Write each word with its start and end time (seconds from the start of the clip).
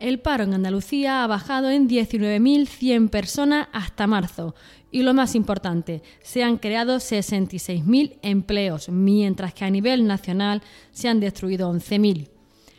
El 0.00 0.18
paro 0.18 0.44
en 0.44 0.54
Andalucía 0.54 1.22
ha 1.22 1.26
bajado 1.26 1.68
en 1.68 1.86
19.100 1.86 3.10
personas 3.10 3.68
hasta 3.70 4.06
marzo. 4.06 4.54
Y 4.90 5.02
lo 5.02 5.12
más 5.12 5.34
importante, 5.34 6.02
se 6.22 6.42
han 6.42 6.56
creado 6.56 6.96
66.000 6.96 8.16
empleos, 8.22 8.88
mientras 8.88 9.52
que 9.52 9.66
a 9.66 9.70
nivel 9.70 10.06
nacional 10.06 10.62
se 10.90 11.08
han 11.08 11.20
destruido 11.20 11.70
11.000. 11.70 12.30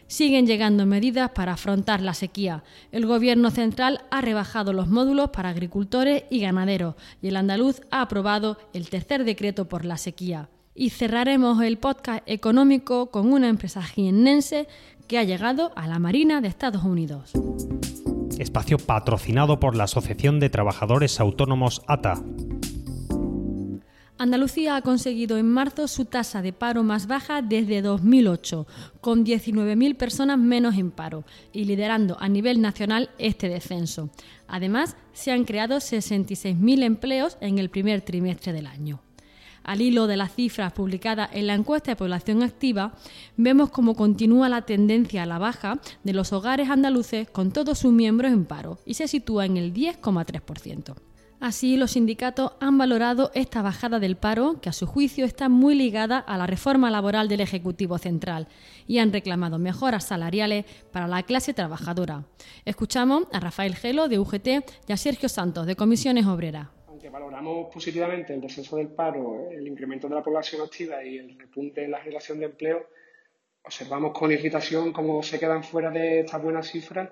Siguen 0.08 0.48
llegando 0.48 0.88
medidas 0.88 1.30
para 1.30 1.54
afrontar 1.54 2.02
la 2.02 2.16
sequía. 2.16 2.64
El 2.92 3.06
Gobierno 3.06 3.52
central 3.52 4.02
ha 4.10 4.22
rebajado 4.22 4.74
los 4.74 4.88
módulos 4.88 5.30
para 5.30 5.50
agricultores 5.50 6.24
y 6.32 6.40
ganaderos 6.40 6.96
y 7.22 7.28
el 7.28 7.38
andaluz 7.38 7.82
ha 7.92 8.02
aprobado 8.02 8.58
el 8.74 8.90
tercer 8.90 9.26
decreto 9.26 9.70
por 9.70 9.86
la 9.86 9.98
sequía. 9.98 10.50
Y 10.74 10.90
cerraremos 10.90 11.62
el 11.62 11.78
podcast 11.78 12.24
económico 12.26 13.12
con 13.12 13.32
una 13.32 13.48
empresa 13.48 13.84
jiennense 13.84 14.68
que 15.12 15.18
ha 15.18 15.26
llegado 15.26 15.74
a 15.76 15.88
la 15.88 16.00
Marina 16.00 16.40
de 16.40 16.48
Estados 16.48 16.86
Unidos. 16.86 17.34
Espacio 18.40 18.78
patrocinado 18.78 19.60
por 19.60 19.76
la 19.76 19.84
Asociación 19.84 20.40
de 20.40 20.50
Trabajadores 20.50 21.20
Autónomos 21.20 21.82
ATA. 21.86 22.24
Andalucía 24.18 24.78
ha 24.78 24.82
conseguido 24.82 25.38
en 25.38 25.50
marzo 25.50 25.90
su 25.90 26.06
tasa 26.06 26.42
de 26.42 26.54
paro 26.54 26.84
más 26.84 27.08
baja 27.08 27.42
desde 27.42 27.82
2008, 27.82 28.66
con 29.02 29.26
19.000 29.26 29.98
personas 29.98 30.38
menos 30.38 30.78
en 30.78 30.92
paro 30.92 31.26
y 31.52 31.66
liderando 31.66 32.16
a 32.22 32.30
nivel 32.30 32.62
nacional 32.62 33.10
este 33.18 33.50
descenso. 33.50 34.12
Además, 34.48 34.96
se 35.12 35.34
han 35.34 35.44
creado 35.44 35.76
66.000 35.76 36.84
empleos 36.84 37.38
en 37.42 37.60
el 37.60 37.70
primer 37.70 38.00
trimestre 38.00 38.54
del 38.54 38.66
año. 38.66 39.02
Al 39.64 39.82
hilo 39.82 40.08
de 40.08 40.18
las 40.18 40.34
cifras 40.34 40.74
publicadas 40.74 41.30
en 41.34 41.48
la 41.48 41.54
encuesta 41.54 41.92
de 41.92 41.96
población 41.96 42.44
activa, 42.44 42.94
vemos 43.38 43.70
cómo 43.70 43.96
continúa 43.96 44.50
la 44.50 44.64
tendencia 44.64 45.24
a 45.24 45.28
la 45.28 45.38
baja 45.38 45.80
de 46.04 46.14
los 46.14 46.34
hogares 46.34 46.70
andaluces 46.70 47.30
con 47.30 47.52
todos 47.52 47.80
sus 47.80 47.92
miembros 47.92 48.32
en 48.32 48.46
paro 48.46 48.80
y 48.86 48.96
se 48.96 49.08
sitúa 49.08 49.46
en 49.46 49.58
el 49.58 49.74
10,3%. 49.74 50.96
Así, 51.42 51.76
los 51.76 51.92
sindicatos 51.92 52.52
han 52.60 52.78
valorado 52.78 53.32
esta 53.34 53.64
bajada 53.64 54.00
del 54.00 54.16
paro, 54.16 54.62
que 54.62 54.70
a 54.70 54.74
su 54.74 54.86
juicio 54.86 55.26
está 55.26 55.50
muy 55.50 55.74
ligada 55.74 56.20
a 56.20 56.38
la 56.38 56.46
reforma 56.46 56.92
laboral 56.92 57.28
del 57.28 57.42
Ejecutivo 57.42 57.98
Central, 57.98 58.48
y 58.86 59.00
han 59.00 59.12
reclamado 59.12 59.58
mejoras 59.58 60.06
salariales 60.06 60.66
para 60.92 61.08
la 61.08 61.24
clase 61.24 61.56
trabajadora. 61.56 62.26
Escuchamos 62.64 63.24
a 63.34 63.40
Rafael 63.40 63.76
Gelo, 63.76 64.08
de 64.08 64.20
UGT, 64.20 64.48
y 64.88 64.94
a 64.94 64.98
Sergio 64.98 65.30
Santos, 65.30 65.66
de 65.66 65.76
Comisiones 65.76 66.28
Obreras 66.28 66.68
valoramos 67.10 67.74
positivamente 67.74 68.34
el 68.34 68.42
descenso 68.42 68.78
del 68.78 68.90
paro, 68.90 69.50
el 69.50 69.68
incremento 69.68 70.08
de 70.08 70.16
la 70.16 70.24
población 70.24 70.62
activa 70.62 71.04
y 71.04 71.18
el 71.18 71.38
repunte 71.38 71.84
en 71.84 71.92
la 71.92 72.00
generación 72.00 72.40
de 72.40 72.46
empleo, 72.46 72.88
observamos 73.64 74.18
con 74.18 74.32
irritación 74.32 74.92
cómo 74.92 75.22
se 75.24 75.40
quedan 75.40 75.64
fuera 75.64 75.90
de 75.90 76.22
estas 76.22 76.42
buenas 76.42 76.68
cifras 76.70 77.10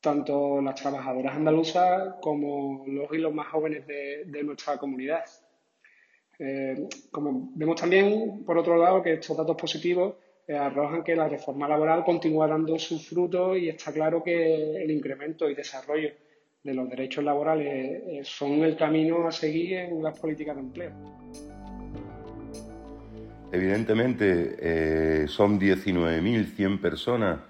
tanto 0.00 0.60
las 0.60 0.80
trabajadoras 0.80 1.36
andaluzas 1.36 2.14
como 2.20 2.84
los 2.86 3.12
y 3.12 3.18
los 3.18 3.34
más 3.34 3.48
jóvenes 3.48 3.86
de, 3.86 4.42
nuestra 4.44 4.76
comunidad. 4.78 5.24
Eh, 6.38 6.88
vemos 7.56 7.80
también, 7.80 8.44
por 8.44 8.58
otro 8.58 8.76
lado, 8.76 9.02
que 9.02 9.14
estos 9.14 9.36
datos 9.36 9.56
positivos 9.56 10.14
eh, 10.46 10.56
arrojan 10.56 11.02
que 11.02 11.16
la 11.16 11.28
reforma 11.28 11.66
laboral 11.66 12.04
continúa 12.04 12.46
dando 12.46 12.78
sus 12.78 13.08
frutos 13.08 13.58
y 13.58 13.68
está 13.68 13.92
claro 13.92 14.22
que 14.22 14.82
el 14.82 14.90
incremento 14.90 15.50
y 15.50 15.54
desarrollo 15.54 16.10
de 16.62 16.74
los 16.74 16.88
derechos 16.88 17.24
laborales 17.24 17.66
eh, 17.66 18.20
son 18.24 18.64
el 18.64 18.76
camino 18.76 19.26
a 19.26 19.32
seguir 19.32 19.74
en 19.74 20.02
las 20.02 20.18
políticas 20.18 20.56
de 20.56 20.62
empleo. 20.62 20.92
Evidentemente, 23.52 24.56
eh, 24.60 25.28
son 25.28 25.58
19.100 25.58 26.80
personas 26.80 27.40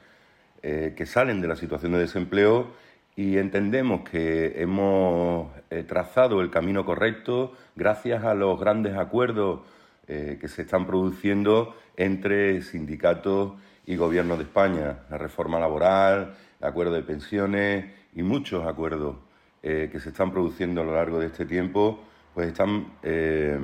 eh, 0.62 0.94
que 0.96 1.06
salen 1.06 1.40
de 1.40 1.48
la 1.48 1.56
situación 1.56 1.92
de 1.92 1.98
desempleo 1.98 2.68
y 3.16 3.38
entendemos 3.38 4.08
que 4.08 4.62
hemos 4.62 5.50
trazado 5.88 6.40
el 6.40 6.50
camino 6.50 6.84
correcto 6.84 7.52
gracias 7.74 8.22
a 8.22 8.34
los 8.34 8.60
grandes 8.60 8.96
acuerdos 8.96 9.62
que 10.06 10.46
se 10.46 10.62
están 10.62 10.86
produciendo 10.86 11.74
entre 11.96 12.62
sindicatos 12.62 13.54
y 13.86 13.96
gobierno 13.96 14.36
de 14.36 14.44
España. 14.44 15.00
La 15.10 15.18
reforma 15.18 15.58
laboral, 15.58 16.36
el 16.60 16.66
acuerdo 16.66 16.92
de 16.92 17.02
pensiones, 17.02 17.86
y 18.18 18.22
muchos 18.24 18.66
acuerdos 18.66 19.16
eh, 19.62 19.88
que 19.92 20.00
se 20.00 20.08
están 20.08 20.32
produciendo 20.32 20.80
a 20.80 20.84
lo 20.84 20.92
largo 20.92 21.20
de 21.20 21.26
este 21.26 21.46
tiempo, 21.46 22.00
pues 22.34 22.48
están, 22.48 22.94
eh, 23.04 23.56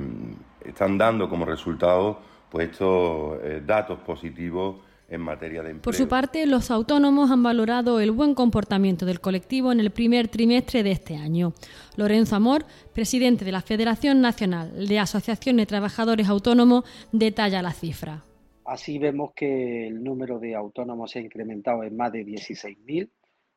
están 0.63 0.97
dando 0.97 1.27
como 1.29 1.45
resultado 1.45 2.19
pues 2.49 2.71
estos 2.71 3.37
eh, 3.43 3.61
datos 3.65 3.99
positivos 3.99 4.77
en 5.09 5.19
materia 5.19 5.61
de 5.61 5.71
empleo. 5.71 5.83
Por 5.83 5.93
su 5.93 6.07
parte, 6.07 6.45
los 6.45 6.71
autónomos 6.71 7.31
han 7.31 7.43
valorado 7.43 7.99
el 7.99 8.11
buen 8.11 8.33
comportamiento 8.33 9.05
del 9.05 9.19
colectivo 9.19 9.73
en 9.73 9.81
el 9.81 9.91
primer 9.91 10.29
trimestre 10.29 10.83
de 10.83 10.91
este 10.91 11.17
año. 11.17 11.53
Lorenzo 11.97 12.37
Amor, 12.37 12.65
presidente 12.93 13.43
de 13.43 13.51
la 13.51 13.61
Federación 13.61 14.21
Nacional 14.21 14.87
de 14.87 14.99
Asociaciones 14.99 15.63
de 15.63 15.67
Trabajadores 15.67 16.29
Autónomos, 16.29 16.85
detalla 17.11 17.61
la 17.61 17.73
cifra. 17.73 18.23
Así 18.63 18.99
vemos 18.99 19.33
que 19.35 19.87
el 19.87 20.01
número 20.01 20.39
de 20.39 20.55
autónomos 20.55 21.11
se 21.11 21.19
ha 21.19 21.21
incrementado 21.21 21.83
en 21.83 21.97
más 21.97 22.13
de 22.13 22.25
16.000 22.25 23.09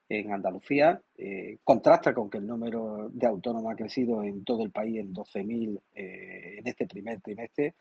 en 0.08 0.32
Andalucía. 0.32 1.00
Eh, 1.16 1.58
contrasta 1.62 2.14
con 2.14 2.30
que 2.30 2.38
el 2.38 2.46
número 2.46 3.08
de 3.12 3.26
autónomos 3.26 3.72
ha 3.72 3.76
crecido 3.76 4.22
en 4.22 4.44
todo 4.44 4.64
el 4.64 4.70
país 4.70 4.98
en 4.98 5.12
12.000 5.14 5.80
eh, 5.94 6.56
en 6.58 6.66
este 6.66 6.86
primer 6.86 7.20
trimestre, 7.20 7.74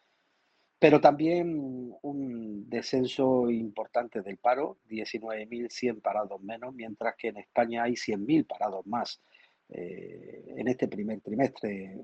pero 0.80 1.02
también 1.02 1.94
un 2.02 2.70
descenso 2.70 3.50
importante 3.50 4.22
del 4.22 4.38
paro, 4.38 4.78
19.100 4.90 6.02
parados 6.02 6.42
menos, 6.42 6.74
mientras 6.74 7.16
que 7.16 7.30
en 7.30 7.38
España 7.38 7.84
hay 7.84 7.94
100.000 7.94 8.46
parados 8.46 8.86
más 8.86 9.22
eh, 9.70 10.54
en 10.58 10.68
este 10.68 10.88
primer 10.88 11.22
trimestre. 11.22 11.98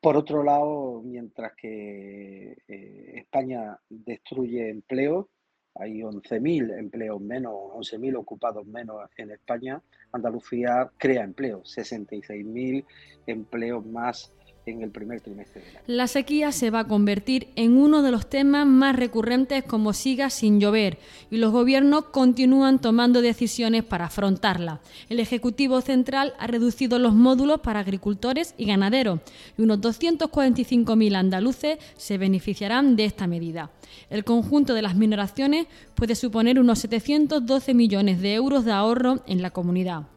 Por 0.00 0.16
otro 0.16 0.42
lado, 0.42 1.02
mientras 1.04 1.54
que 1.56 2.56
España 2.66 3.78
destruye 3.88 4.70
empleo, 4.70 5.30
hay 5.78 6.00
11.000 6.00 6.78
empleos 6.78 7.20
menos, 7.20 7.52
11.000 7.52 8.16
ocupados 8.16 8.66
menos 8.66 9.08
en 9.16 9.30
España. 9.30 9.82
Andalucía 10.12 10.90
crea 10.96 11.24
empleos, 11.24 11.76
66.000 11.76 12.84
empleos 13.26 13.84
más 13.86 14.32
en 14.66 14.82
el 14.82 14.90
primer 14.90 15.20
trimestre 15.20 15.62
La 15.86 16.08
sequía 16.08 16.50
se 16.50 16.70
va 16.70 16.80
a 16.80 16.88
convertir 16.88 17.48
en 17.54 17.78
uno 17.78 18.02
de 18.02 18.10
los 18.10 18.28
temas 18.28 18.66
más 18.66 18.96
recurrentes 18.96 19.62
como 19.62 19.92
siga 19.92 20.28
sin 20.28 20.58
llover 20.58 20.98
y 21.30 21.36
los 21.36 21.52
gobiernos 21.52 22.06
continúan 22.06 22.80
tomando 22.80 23.22
decisiones 23.22 23.84
para 23.84 24.06
afrontarla. 24.06 24.80
El 25.08 25.20
Ejecutivo 25.20 25.80
Central 25.82 26.34
ha 26.40 26.48
reducido 26.48 26.98
los 26.98 27.14
módulos 27.14 27.60
para 27.60 27.80
agricultores 27.80 28.54
y 28.58 28.66
ganaderos 28.66 29.20
y 29.56 29.62
unos 29.62 29.80
245.000 29.80 31.14
andaluces 31.14 31.78
se 31.96 32.18
beneficiarán 32.18 32.96
de 32.96 33.04
esta 33.04 33.28
medida. 33.28 33.70
El 34.10 34.24
conjunto 34.24 34.74
de 34.74 34.82
las 34.82 34.96
minoraciones 34.96 35.68
puede 35.94 36.16
suponer 36.16 36.58
unos 36.58 36.80
712 36.80 37.72
millones 37.72 38.20
de 38.20 38.34
euros 38.34 38.64
de 38.64 38.72
ahorro 38.72 39.22
en 39.28 39.42
la 39.42 39.50
comunidad. 39.50 40.08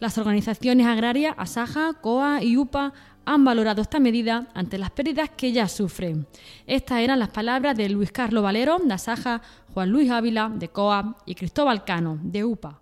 Las 0.00 0.18
organizaciones 0.18 0.86
agrarias, 0.86 1.34
Asaja, 1.38 1.94
COA 2.00 2.42
y 2.42 2.56
UPA 2.56 2.92
han 3.24 3.44
valorado 3.44 3.82
esta 3.82 4.00
medida 4.00 4.48
ante 4.54 4.78
las 4.78 4.90
pérdidas 4.90 5.30
que 5.36 5.52
ya 5.52 5.68
sufren. 5.68 6.26
Estas 6.66 7.00
eran 7.00 7.18
las 7.18 7.30
palabras 7.30 7.76
de 7.76 7.88
Luis 7.88 8.12
Carlos 8.12 8.42
Valero, 8.42 8.78
de 8.78 8.94
Asaja, 8.94 9.42
Juan 9.72 9.90
Luis 9.90 10.10
Ávila, 10.10 10.52
de 10.54 10.68
COA 10.68 11.16
y 11.26 11.34
Cristóbal 11.34 11.84
Cano, 11.84 12.18
de 12.22 12.44
UPA. 12.44 12.80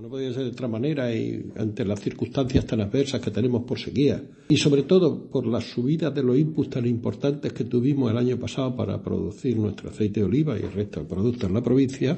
No 0.00 0.08
podía 0.08 0.32
ser 0.32 0.44
de 0.44 0.50
otra 0.50 0.66
manera 0.66 1.14
y 1.14 1.52
ante 1.56 1.84
las 1.84 2.00
circunstancias 2.00 2.64
tan 2.64 2.80
adversas 2.80 3.20
que 3.20 3.30
tenemos 3.30 3.64
por 3.64 3.78
sequía 3.78 4.22
y 4.48 4.56
sobre 4.56 4.84
todo 4.84 5.26
por 5.28 5.46
la 5.46 5.60
subida 5.60 6.10
de 6.10 6.22
los 6.22 6.38
inputs 6.38 6.70
tan 6.70 6.86
importantes 6.86 7.52
que 7.52 7.64
tuvimos 7.64 8.10
el 8.10 8.16
año 8.16 8.38
pasado 8.38 8.74
para 8.74 9.02
producir 9.02 9.58
nuestro 9.58 9.90
aceite 9.90 10.20
de 10.20 10.26
oliva 10.26 10.58
y 10.58 10.62
el 10.62 10.72
resto 10.72 11.00
de 11.00 11.06
productos 11.06 11.48
en 11.50 11.54
la 11.54 11.62
provincia, 11.62 12.16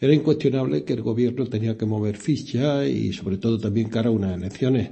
era 0.00 0.14
incuestionable 0.14 0.84
que 0.84 0.92
el 0.92 1.02
gobierno 1.02 1.46
tenía 1.46 1.76
que 1.76 1.86
mover 1.86 2.16
ficha 2.18 2.86
y 2.86 3.12
sobre 3.12 3.38
todo 3.38 3.58
también 3.58 3.88
cara 3.88 4.10
a 4.10 4.12
unas 4.12 4.36
elecciones 4.36 4.90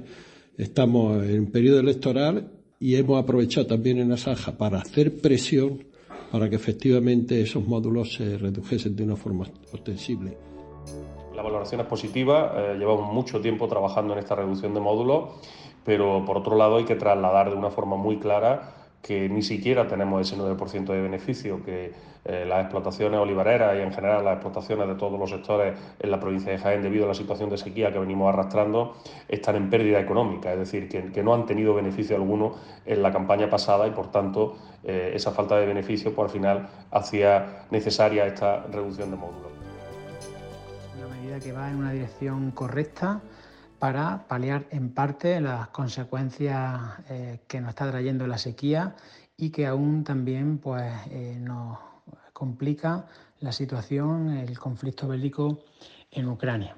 Estamos 0.57 1.23
en 1.23 1.51
periodo 1.51 1.79
electoral 1.79 2.51
y 2.79 2.95
hemos 2.95 3.21
aprovechado 3.21 3.67
también 3.67 3.99
en 3.99 4.11
Asaja 4.11 4.57
para 4.57 4.79
hacer 4.79 5.21
presión 5.21 5.85
para 6.31 6.49
que 6.49 6.55
efectivamente 6.55 7.39
esos 7.39 7.65
módulos 7.67 8.13
se 8.13 8.39
redujesen 8.39 8.95
de 8.95 9.03
una 9.03 9.15
forma 9.15 9.45
ostensible. 9.71 10.35
La 11.35 11.43
valoración 11.43 11.81
es 11.81 11.87
positiva, 11.87 12.53
eh, 12.57 12.75
llevamos 12.75 13.13
mucho 13.13 13.39
tiempo 13.39 13.67
trabajando 13.67 14.13
en 14.13 14.19
esta 14.19 14.33
reducción 14.33 14.73
de 14.73 14.79
módulos, 14.79 15.29
pero 15.85 16.25
por 16.25 16.37
otro 16.37 16.57
lado 16.57 16.77
hay 16.77 16.85
que 16.85 16.95
trasladar 16.95 17.51
de 17.51 17.55
una 17.55 17.69
forma 17.69 17.95
muy 17.95 18.17
clara 18.17 18.86
que 19.07 19.29
ni 19.29 19.41
siquiera 19.41 19.87
tenemos 19.87 20.21
ese 20.21 20.37
9% 20.37 20.85
de 20.85 21.01
beneficio, 21.01 21.63
que 21.63 21.93
eh, 22.25 22.45
las 22.45 22.59
explotaciones 22.63 23.17
olivareras 23.17 23.77
y 23.77 23.81
en 23.81 23.93
general 23.93 24.25
las 24.25 24.33
explotaciones 24.33 24.85
de 24.85 24.95
todos 24.95 25.17
los 25.17 25.29
sectores 25.29 25.79
en 25.97 26.11
la 26.11 26.19
provincia 26.19 26.51
de 26.51 26.57
Jaén, 26.57 26.83
debido 26.83 27.05
a 27.05 27.07
la 27.07 27.13
situación 27.13 27.49
de 27.49 27.57
sequía 27.57 27.93
que 27.93 27.99
venimos 27.99 28.27
arrastrando, 28.27 28.97
están 29.29 29.55
en 29.55 29.69
pérdida 29.69 30.01
económica, 30.01 30.51
es 30.51 30.59
decir, 30.59 30.89
que, 30.89 31.23
no 31.23 31.33
han 31.33 31.45
tenido 31.45 31.73
beneficio 31.73 32.17
alguno 32.17 32.55
en 32.85 33.01
la 33.01 33.13
campaña 33.13 33.49
pasada 33.49 33.87
y, 33.87 33.91
por 33.91 34.11
tanto, 34.11 34.57
eh, 34.83 35.13
esa 35.15 35.31
falta 35.31 35.55
de 35.55 35.65
beneficio, 35.65 36.13
por 36.13 36.25
pues, 36.25 36.33
al 36.33 36.39
final, 36.41 36.69
hacía 36.91 37.65
necesaria 37.71 38.25
esta 38.25 38.63
reducción 38.63 39.09
de 39.09 39.15
módulos. 39.15 39.51
Una 40.97 41.15
medida 41.15 41.39
que 41.39 41.53
va 41.53 41.69
en 41.69 41.77
una 41.77 41.93
dirección 41.93 42.51
correcta 42.51 43.21
para 43.79 44.27
paliar 44.27 44.65
en 44.71 44.93
parte 44.93 45.39
las 45.41 45.67
consecuencias 45.69 46.81
eh, 47.09 47.39
que 47.47 47.61
nos 47.61 47.69
está 47.69 47.89
trayendo 47.89 48.25
la 48.27 48.37
sequía 48.37 48.95
y 49.35 49.51
que 49.51 49.67
aún 49.67 50.03
también 50.03 50.57
pues, 50.57 50.91
eh, 51.11 51.37
nos 51.39 51.77
complica 52.33 53.05
la 53.39 53.51
situación, 53.51 54.29
el 54.29 54.57
conflicto 54.57 55.07
bélico 55.07 55.59
en 56.11 56.27
Ucrania. 56.27 56.77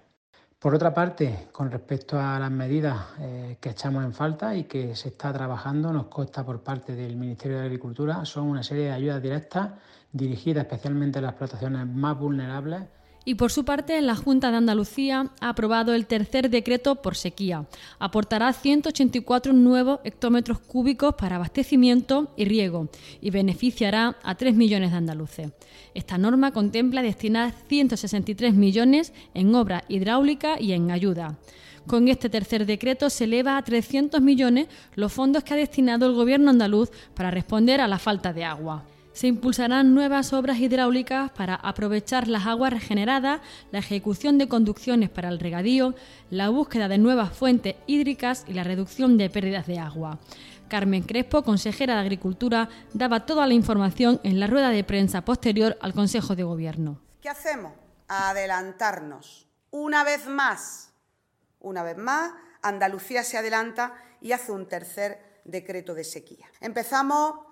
Por 0.59 0.75
otra 0.75 0.93
parte, 0.93 1.47
con 1.53 1.71
respecto 1.71 2.19
a 2.19 2.37
las 2.37 2.51
medidas 2.51 2.97
eh, 3.19 3.57
que 3.61 3.69
echamos 3.69 4.03
en 4.03 4.11
falta 4.11 4.55
y 4.57 4.65
que 4.65 4.93
se 4.93 5.07
está 5.07 5.31
trabajando, 5.31 5.93
nos 5.93 6.07
consta 6.07 6.45
por 6.45 6.61
parte 6.63 6.95
del 6.95 7.15
Ministerio 7.15 7.59
de 7.59 7.65
Agricultura, 7.65 8.25
son 8.25 8.47
una 8.47 8.61
serie 8.61 8.85
de 8.85 8.91
ayudas 8.91 9.21
directas 9.21 9.69
dirigidas 10.11 10.65
especialmente 10.65 11.19
a 11.19 11.21
las 11.21 11.31
explotaciones 11.31 11.87
más 11.87 12.19
vulnerables 12.19 12.83
y 13.25 13.35
por 13.35 13.51
su 13.51 13.65
parte, 13.65 14.01
la 14.01 14.15
Junta 14.15 14.49
de 14.49 14.57
Andalucía 14.57 15.31
ha 15.39 15.49
aprobado 15.49 15.93
el 15.93 16.05
tercer 16.05 16.49
decreto 16.49 16.95
por 16.95 17.15
sequía. 17.15 17.65
Aportará 17.99 18.51
184 18.53 19.53
nuevos 19.53 19.99
hectómetros 20.03 20.59
cúbicos 20.59 21.15
para 21.15 21.35
abastecimiento 21.35 22.33
y 22.37 22.45
riego 22.45 22.89
y 23.21 23.29
beneficiará 23.29 24.17
a 24.23 24.35
3 24.35 24.55
millones 24.55 24.91
de 24.91 24.97
andaluces. 24.97 25.51
Esta 25.93 26.17
norma 26.17 26.51
contempla 26.51 27.01
destinar 27.01 27.53
163 27.67 28.53
millones 28.53 29.13
en 29.33 29.53
obra 29.53 29.83
hidráulica 29.89 30.59
y 30.59 30.71
en 30.71 30.91
ayuda. 30.91 31.37
Con 31.87 32.07
este 32.07 32.29
tercer 32.29 32.65
decreto 32.65 33.09
se 33.09 33.23
eleva 33.25 33.57
a 33.57 33.63
300 33.63 34.21
millones 34.21 34.67
los 34.95 35.11
fondos 35.11 35.43
que 35.43 35.53
ha 35.53 35.57
destinado 35.57 36.05
el 36.05 36.13
Gobierno 36.13 36.51
andaluz 36.51 36.91
para 37.15 37.31
responder 37.31 37.81
a 37.81 37.87
la 37.87 37.99
falta 37.99 38.31
de 38.31 38.45
agua. 38.45 38.85
Se 39.19 39.27
impulsarán 39.27 39.93
nuevas 39.93 40.31
obras 40.31 40.59
hidráulicas 40.59 41.29
para 41.31 41.55
aprovechar 41.55 42.29
las 42.29 42.47
aguas 42.47 42.71
regeneradas, 42.71 43.41
la 43.69 43.79
ejecución 43.79 44.37
de 44.37 44.47
conducciones 44.47 45.09
para 45.09 45.27
el 45.27 45.41
regadío, 45.41 45.93
la 46.29 46.47
búsqueda 46.47 46.87
de 46.87 46.99
nuevas 46.99 47.33
fuentes 47.33 47.75
hídricas 47.85 48.45
y 48.47 48.53
la 48.53 48.63
reducción 48.63 49.17
de 49.17 49.29
pérdidas 49.29 49.67
de 49.67 49.77
agua. 49.77 50.19
Carmen 50.69 51.03
Crespo, 51.03 51.43
consejera 51.43 51.95
de 51.95 51.99
Agricultura, 51.99 52.69
daba 52.93 53.25
toda 53.25 53.45
la 53.45 53.53
información 53.53 54.21
en 54.23 54.39
la 54.39 54.47
rueda 54.47 54.69
de 54.69 54.85
prensa 54.85 55.19
posterior 55.19 55.77
al 55.81 55.93
Consejo 55.93 56.37
de 56.37 56.43
Gobierno. 56.43 57.01
¿Qué 57.21 57.27
hacemos? 57.27 57.73
Adelantarnos. 58.07 59.49
Una 59.69 60.05
vez 60.05 60.27
más, 60.27 60.93
una 61.59 61.83
vez 61.83 61.97
más, 61.97 62.31
Andalucía 62.61 63.25
se 63.25 63.37
adelanta 63.37 63.95
y 64.21 64.31
hace 64.31 64.53
un 64.53 64.69
tercer 64.69 65.41
decreto 65.43 65.93
de 65.93 66.05
sequía. 66.05 66.47
Empezamos 66.61 67.48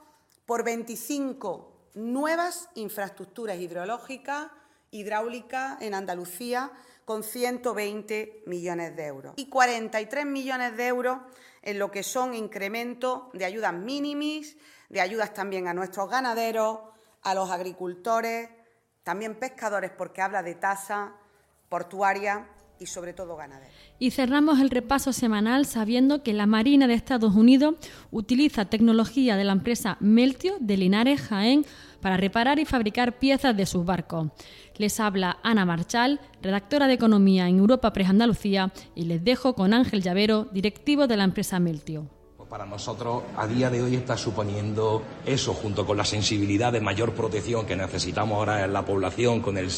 por 0.48 0.64
25 0.64 1.92
nuevas 1.96 2.70
infraestructuras 2.76 3.60
hidrológicas, 3.60 4.48
hidráulicas 4.92 5.80
en 5.82 5.94
Andalucía 5.94 6.72
con 7.04 7.22
120 7.22 8.44
millones 8.48 8.96
de 8.96 9.06
euros. 9.06 9.34
Y 9.36 9.50
43 9.50 10.26
millones 10.26 10.76
de 10.78 10.88
euros 10.88 11.20
en 11.62 11.78
lo 11.78 11.92
que 11.92 12.02
son 12.02 12.34
incrementos 12.34 13.24
de 13.34 13.44
ayudas 13.44 13.74
mínimas, 13.74 14.56
de 14.88 15.02
ayudas 15.02 15.34
también 15.34 15.68
a 15.68 15.74
nuestros 15.74 16.10
ganaderos, 16.10 16.80
a 17.24 17.34
los 17.36 17.52
agricultores, 17.52 18.50
también 19.04 19.36
pescadores 19.36 19.92
porque 19.92 20.22
habla 20.22 20.44
de 20.44 20.56
tasa 20.56 21.14
portuaria 21.68 22.48
y 22.80 22.86
sobre 22.86 23.14
todo. 23.14 23.38
Y 24.00 24.12
cerramos 24.12 24.60
el 24.60 24.70
repaso 24.70 25.14
semanal 25.14 25.66
sabiendo 25.66 26.24
que 26.24 26.34
la 26.34 26.46
Marina 26.46 26.88
de 26.88 26.94
Estados 26.94 27.36
Unidos 27.36 27.76
utiliza 28.12 28.66
tecnología 28.66 29.36
de 29.36 29.44
la 29.44 29.54
empresa 29.54 29.98
Meltio 30.00 30.58
de 30.60 30.78
Linares 30.78 31.22
Jaén 31.22 31.66
para 32.02 32.18
reparar 32.18 32.60
y 32.60 32.66
fabricar 32.66 33.20
piezas 33.20 33.56
de 33.56 33.66
sus 33.66 33.86
barcos. 33.86 34.30
Les 34.78 35.00
habla 35.00 35.40
Ana 35.44 35.66
Marchal, 35.66 36.20
redactora 36.42 36.88
de 36.88 36.94
Economía 36.94 37.48
en 37.48 37.58
Europa 37.58 37.94
Press 37.94 38.10
Andalucía, 38.10 38.72
y 38.96 39.04
les 39.04 39.24
dejo 39.24 39.56
con 39.56 39.74
Ángel 39.74 40.02
Llavero, 40.02 40.48
directivo 40.52 41.08
de 41.08 41.18
la 41.18 41.24
empresa 41.24 41.60
Meltio 41.60 42.17
para 42.50 42.66
nosotros 42.66 43.24
a 43.36 43.46
día 43.46 43.70
de 43.70 43.82
hoy 43.82 43.96
está 43.96 44.16
suponiendo 44.16 45.04
eso, 45.26 45.54
junto 45.54 45.86
con 45.86 45.98
la 45.98 46.06
sensibilidad 46.06 46.72
de 46.72 46.80
mayor 46.80 47.14
protección 47.14 47.66
que 47.66 47.76
necesitamos 47.76 48.38
ahora 48.38 48.64
en 48.64 48.72
la 48.72 48.86
población 48.86 49.42
con 49.42 49.58
el, 49.58 49.70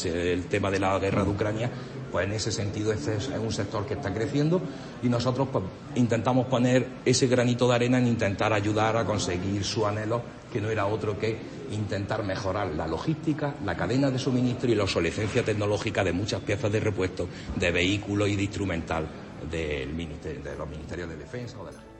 tema 0.48 0.70
de 0.70 0.78
la 0.78 0.98
guerra 0.98 1.24
de 1.24 1.30
Ucrania, 1.30 1.70
pues 2.12 2.26
en 2.26 2.32
ese 2.32 2.52
sentido 2.52 2.92
este 2.92 3.16
es 3.16 3.28
un 3.28 3.52
sector 3.52 3.86
que 3.86 3.94
está 3.94 4.14
creciendo 4.14 4.60
y 5.02 5.08
nosotros 5.08 5.48
pues, 5.50 5.64
intentamos 5.96 6.46
poner 6.46 6.86
ese 7.04 7.26
granito 7.26 7.68
de 7.68 7.74
arena 7.74 7.98
en 7.98 8.06
intentar 8.06 8.52
ayudar 8.52 8.96
a 8.96 9.04
conseguir 9.04 9.64
su 9.64 9.84
anhelo, 9.86 10.22
que 10.52 10.60
no 10.60 10.70
era 10.70 10.86
otro 10.86 11.18
que 11.18 11.38
intentar 11.72 12.24
mejorar 12.24 12.68
la 12.68 12.86
logística, 12.86 13.54
la 13.64 13.76
cadena 13.76 14.10
de 14.10 14.18
suministro 14.18 14.70
y 14.70 14.74
la 14.74 14.84
obsolescencia 14.84 15.44
tecnológica 15.44 16.04
de 16.04 16.12
muchas 16.12 16.40
piezas 16.40 16.70
de 16.70 16.80
repuesto 16.80 17.28
de 17.56 17.70
vehículos 17.70 18.28
y 18.28 18.36
de 18.36 18.42
instrumental 18.42 19.06
del 19.50 19.96
de 19.96 20.56
los 20.56 20.68
ministerios 20.68 21.08
de 21.08 21.16
defensa 21.16 21.58
o 21.58 21.64
de 21.64 21.72
la 21.72 21.99